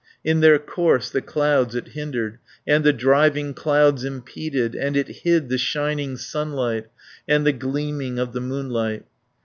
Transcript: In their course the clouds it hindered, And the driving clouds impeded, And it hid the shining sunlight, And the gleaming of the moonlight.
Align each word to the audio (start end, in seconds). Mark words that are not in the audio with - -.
In 0.23 0.39
their 0.39 0.57
course 0.57 1.11
the 1.11 1.21
clouds 1.21 1.75
it 1.75 1.89
hindered, 1.89 2.39
And 2.65 2.83
the 2.83 2.91
driving 2.91 3.53
clouds 3.53 4.03
impeded, 4.03 4.73
And 4.73 4.97
it 4.97 5.07
hid 5.21 5.47
the 5.49 5.59
shining 5.59 6.17
sunlight, 6.17 6.87
And 7.27 7.45
the 7.45 7.53
gleaming 7.53 8.17
of 8.17 8.33
the 8.33 8.41
moonlight. 8.41 9.05